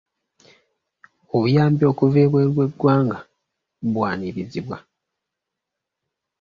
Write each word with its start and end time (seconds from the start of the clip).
Obuyambi 1.35 1.83
okuva 1.91 2.17
ebweru 2.25 2.51
w'eggwanga 2.57 3.19
bwanirizibwa. 3.93 4.77